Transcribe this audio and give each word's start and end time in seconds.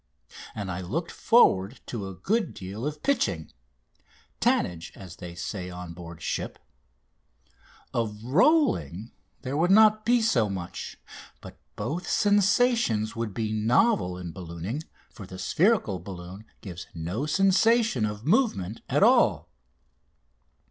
And 0.55 0.71
I 0.71 0.81
looked 0.81 1.11
forward 1.11 1.79
to 1.85 2.07
a 2.07 2.15
good 2.15 2.55
deal 2.55 2.87
of 2.87 3.03
pitching 3.03 3.51
(tangage), 4.39 4.89
as 4.97 5.17
they 5.17 5.35
say 5.35 5.69
on 5.69 5.93
board 5.93 6.23
ship 6.23 6.57
of 7.93 8.17
rolling 8.23 9.11
there 9.43 9.55
would 9.55 9.69
not 9.69 10.03
be 10.03 10.19
so 10.19 10.49
much 10.49 10.97
but 11.39 11.59
both 11.75 12.07
sensations 12.09 13.15
would 13.15 13.35
be 13.35 13.51
novel 13.53 14.17
in 14.17 14.31
ballooning, 14.31 14.81
for 15.11 15.27
the 15.27 15.37
spherical 15.37 15.99
balloon 15.99 16.45
gives 16.61 16.87
no 16.95 17.27
sensation 17.27 18.03
of 18.03 18.25
movement 18.25 18.81
at 18.89 19.03
all. 19.03 19.51